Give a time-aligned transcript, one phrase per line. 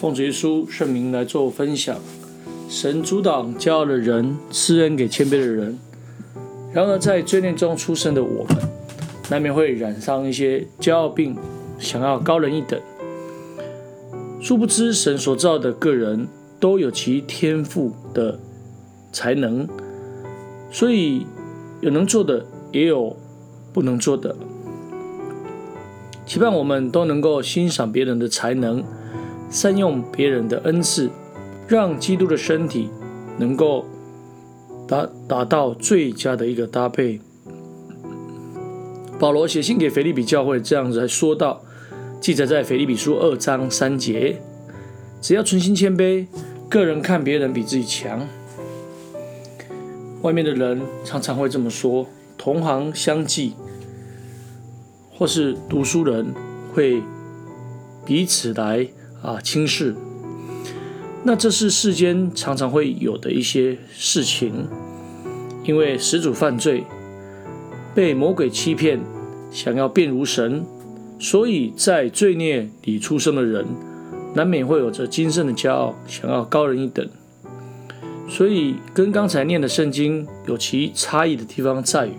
[0.00, 1.96] 奉主耶稣圣名来做分享。
[2.68, 5.76] 神阻挡骄傲的人，施恩给谦卑的人。
[6.72, 8.56] 然而，在罪孽中出生的我们，
[9.28, 11.36] 难免会染上一些骄傲病，
[11.80, 12.80] 想要高人一等。
[14.40, 16.28] 殊不知，神所造的个人
[16.60, 18.38] 都有其天赋的
[19.10, 19.66] 才能，
[20.70, 21.26] 所以
[21.80, 23.16] 有能做的，也有
[23.72, 24.36] 不能做的。
[26.24, 28.84] 期盼我们都能够欣赏别人的才能，
[29.50, 31.10] 善用别人的恩赐，
[31.66, 32.90] 让基督的身体
[33.38, 33.84] 能够
[34.86, 37.20] 达达到最佳的一个搭配。
[39.18, 41.62] 保罗写信给腓立比教会，这样子来说道，
[42.20, 44.40] 记载在腓立比书二章三节：
[45.20, 46.26] 只要存心谦卑，
[46.68, 48.26] 个人看别人比自己强。
[50.22, 53.54] 外面的人常常会这么说，同行相忌。
[55.16, 56.32] 或是读书人
[56.72, 57.02] 会
[58.04, 58.86] 彼此来
[59.22, 59.94] 啊轻视，
[61.24, 64.66] 那这是世间常常会有的一些事情，
[65.64, 66.84] 因为始祖犯罪，
[67.94, 69.00] 被魔鬼欺骗，
[69.50, 70.64] 想要变如神，
[71.18, 73.66] 所以在罪孽里出生的人，
[74.34, 77.08] 难免会有着今生的骄傲，想要高人一等。
[78.28, 82.14] 所以跟刚才念的圣经有其差异的地方在于，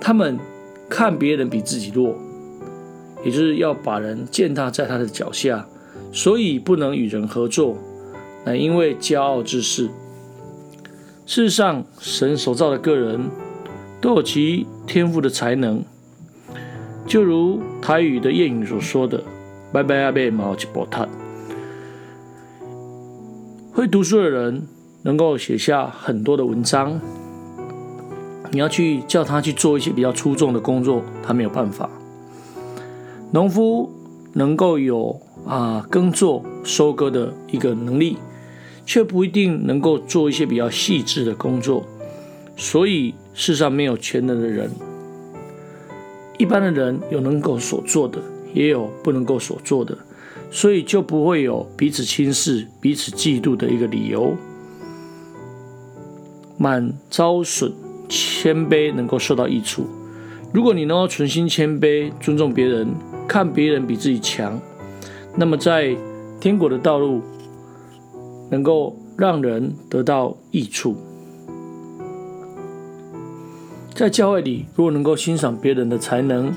[0.00, 0.38] 他们。
[0.90, 2.16] 看别人比自己弱，
[3.22, 5.68] 也就是要把人践踏在他的脚下，
[6.12, 7.76] 所以不能与人合作，
[8.44, 9.90] 乃因为骄傲之事。
[11.26, 13.30] 事实上，神所造的个人
[14.00, 15.84] 都有其天赋的才能，
[17.06, 19.22] 就如台语的谚语所说的
[19.70, 21.06] ：“拜拜阿贝毛吉波塔。”
[23.74, 24.66] 会读书的人
[25.02, 27.00] 能够写下很多的文章。
[28.50, 31.90] 你要去叫他去做一些比较出众的工作，他没有办法。
[33.30, 33.92] 农夫
[34.38, 38.16] 能够有啊耕作、收割的一个能力，
[38.86, 41.84] 却不一定能够做一些比较细致的工作。
[42.56, 44.70] 所以世上没有全能的人，
[46.38, 48.20] 一般的人有能够所做的，
[48.54, 49.98] 也有不能够所做的，
[50.52, 54.36] 所以就不会有彼此轻视、彼此嫉妒的一个理由，
[56.56, 57.72] 满招损。
[58.10, 59.86] 谦卑能够受到益处。
[60.50, 62.88] 如果你能够存心谦卑，尊重别人，
[63.28, 64.58] 看别人比自己强，
[65.36, 65.94] 那么在
[66.40, 67.20] 天国的道路
[68.50, 70.96] 能够让人得到益处。
[73.94, 76.52] 在教会里，如果能够欣赏别人的才能，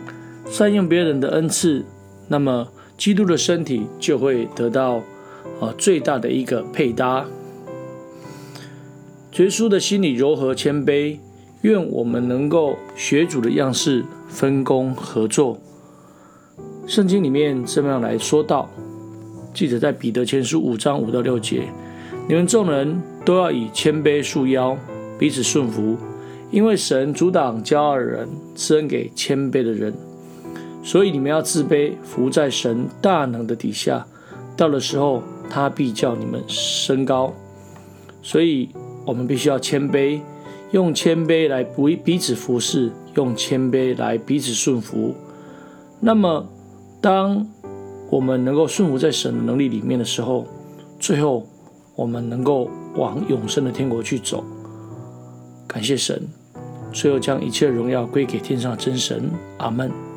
[0.46, 1.84] 善用别人的恩赐，
[2.30, 2.68] 那么
[2.98, 5.02] 基督的身体就会得到
[5.60, 7.26] 啊最大的一个配搭。
[9.38, 11.18] 耶稣的心里柔和谦卑。
[11.62, 15.60] 愿我们能够学主的样式，分工合作。
[16.92, 18.70] 圣经里面这么样来说道：
[19.54, 21.64] 记者在彼得前书五章五到六节，
[22.28, 24.78] 你们众人都要以谦卑束腰，
[25.18, 25.96] 彼此顺服，
[26.52, 29.94] 因为神阻挡骄傲的人，赐恩给谦卑的人。
[30.84, 34.06] 所以你们要自卑，服在神大能的底下。
[34.58, 37.34] 到的时候，他必叫你们升高。
[38.22, 38.68] 所以
[39.06, 40.20] 我们必须要谦卑。
[40.72, 45.16] 用谦卑来彼彼此服侍，用谦卑来彼此顺服。
[46.02, 46.46] 那么，
[47.02, 47.46] 当
[48.12, 50.46] 我们能够顺服在神的能力里面的时候，
[51.00, 51.48] 最后
[51.96, 54.44] 我们能够往永生的天国去走。
[55.68, 56.28] 感谢神，
[56.92, 59.32] 最后将一切荣耀归给天上的真神。
[59.58, 60.11] 阿门。